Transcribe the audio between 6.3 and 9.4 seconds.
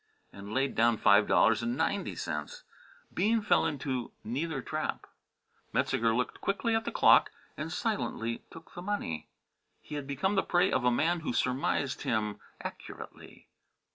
quickly at the clock and silently took the money.